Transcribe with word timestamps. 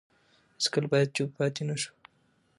هیڅکله 0.57 0.87
باید 0.91 1.13
چوپ 1.15 1.29
پاتې 1.37 1.61
نه 1.69 1.75
شو. 1.81 1.91